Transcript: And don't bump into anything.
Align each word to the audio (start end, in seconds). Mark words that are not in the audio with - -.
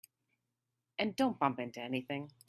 And 0.97 1.15
don't 1.15 1.37
bump 1.37 1.59
into 1.59 1.79
anything. 1.79 2.31